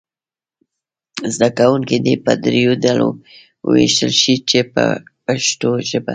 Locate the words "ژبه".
5.89-6.09